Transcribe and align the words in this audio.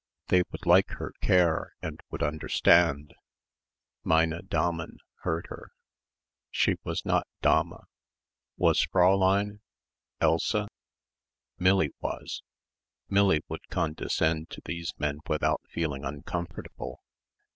They 0.29 0.41
would 0.51 0.65
like 0.65 0.89
her 0.97 1.13
care 1.21 1.75
and 1.79 2.01
would 2.09 2.23
understand. 2.23 3.13
"Meine 4.03 4.39
Damen" 4.47 4.97
hurt 5.17 5.45
her. 5.49 5.73
She 6.49 6.77
was 6.83 7.05
not 7.05 7.27
Dame 7.43 7.73
Was 8.57 8.83
Fräulein? 8.83 9.59
Elsa? 10.19 10.69
Millie 11.59 11.93
was. 11.99 12.41
Millie 13.09 13.43
would 13.47 13.69
condescend 13.69 14.49
to 14.49 14.61
these 14.65 14.91
men 14.97 15.19
without 15.29 15.61
feeling 15.69 16.03
uncomfortable. 16.03 17.03